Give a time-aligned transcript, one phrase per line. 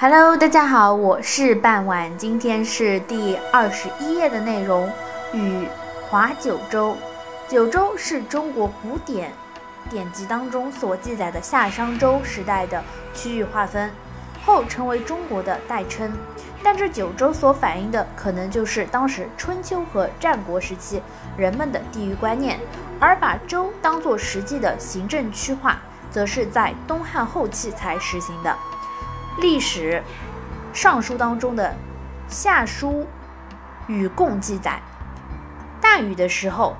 [0.00, 4.88] Hello，大家好，我是半晚，今天是第二十一页的内容，
[5.32, 5.66] 与
[6.08, 6.96] 划九州。
[7.48, 9.32] 九州是中国古典
[9.90, 12.80] 典籍当中所记载的夏商周时代的
[13.12, 13.90] 区域划分，
[14.46, 16.12] 后成为中国的代称。
[16.62, 21.02] 但这九州所反映的可能就是当时春秋和战国时期
[21.36, 22.60] 人们的地域观念，
[23.00, 25.76] 而把州当作实际的行政区划，
[26.08, 28.56] 则是在东汉后期才实行的。
[29.40, 30.02] 历史
[30.76, 31.68] 《尚书》当中的
[32.28, 33.06] 《夏书
[33.86, 34.82] 与贡》记载，
[35.80, 36.76] 大禹的时候，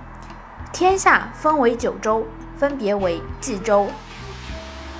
[0.73, 2.27] 天下分为九州，
[2.57, 3.89] 分别为冀州、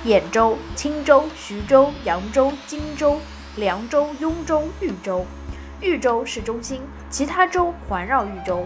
[0.05, 3.19] 兖州、青州、徐州、扬州、荆州、
[3.57, 5.25] 凉州、雍州、豫州。
[5.81, 8.65] 豫州是中心，其他州环绕豫州。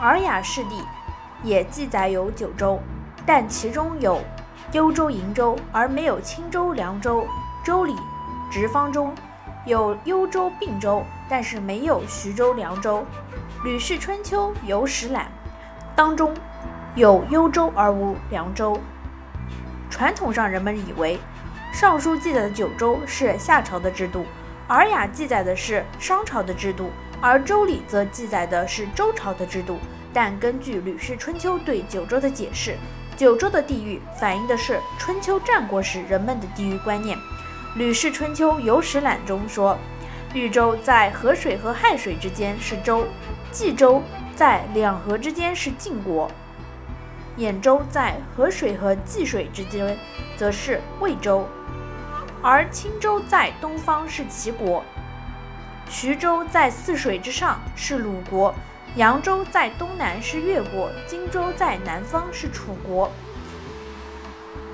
[0.00, 0.76] 尔雅释地》
[1.42, 2.80] 也记载有九州，
[3.26, 4.20] 但其中有
[4.72, 7.26] 幽州、瀛州，而没有青州、凉州。
[7.64, 7.94] 周礼
[8.50, 9.14] 直方中
[9.66, 13.04] 有幽州、并州，但是没有徐州、凉州。
[13.64, 15.30] 吕氏春秋有史览
[15.94, 16.34] 当中
[16.94, 18.78] 有幽州而无凉州。
[19.90, 21.16] 传统上人们以为
[21.72, 24.20] 《尚书》记载的九州是夏朝的制度，
[24.68, 29.78] 《尔雅》记载的是商朝的制度，而《周礼》则记载的是周朝的制度。
[30.12, 32.76] 但根据《吕氏春秋》对九州的解释，
[33.16, 37.16] 九州的地域反映的是春秋战国时人们的地域观念。
[37.76, 39.78] 《吕氏春秋·有史览》中说，
[40.34, 43.06] 豫州在河水和亥水之间是州，
[43.52, 44.02] 冀州
[44.34, 46.30] 在两河之间是晋国，
[47.36, 49.96] 兖州在河水和济水之间
[50.36, 51.46] 则是魏州，
[52.42, 54.82] 而青州在东方是齐国，
[55.88, 58.54] 徐州在泗水之上是鲁国，
[58.96, 63.08] 扬州在东南是越国，荆州在南方是楚国，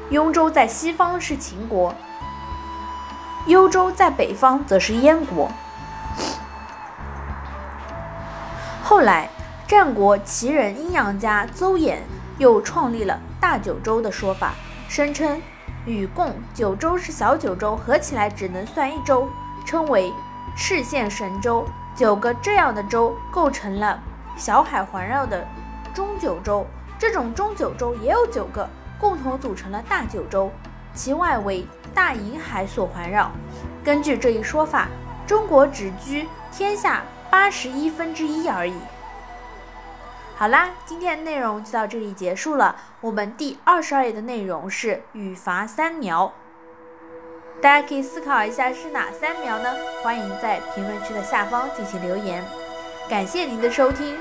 [0.09, 1.95] 雍州在西方是秦国。
[3.47, 5.51] 幽州在北方则是燕国。
[8.83, 9.29] 后来，
[9.69, 11.99] 战国齐人阴阳家邹衍
[12.39, 14.55] 又创立了大九州的说法，
[14.89, 15.41] 声称
[15.85, 19.29] 禹贡九州是小九州，合起来只能算一州，
[19.67, 20.11] 称为
[20.57, 21.69] 赤县神州。
[21.97, 23.99] 九个这样的州构成了
[24.37, 25.49] 小海环绕的
[25.95, 26.67] 中九州，
[26.99, 28.69] 这种中九州也有九个，
[29.01, 30.51] 共同组成了大九州。
[30.93, 33.31] 其外围大银海所环绕。
[33.85, 34.89] 根据这一说法，
[35.27, 38.75] 中国只居天下八十一分之一而已。
[40.37, 42.77] 好啦，今天的内容就到这里结束了。
[43.03, 46.33] 我们第二十二页的内容是语法三苗，
[47.61, 49.75] 大家可以思考一下是哪三秒呢？
[50.03, 52.45] 欢迎在评论区的下方进行留言。
[53.09, 54.17] 感谢您的收听，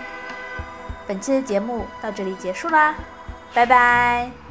[1.06, 2.96] 本期的节目到这里结束啦，
[3.54, 4.45] 拜拜。